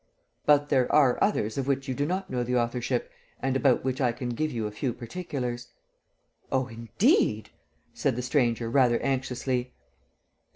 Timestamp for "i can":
4.01-4.29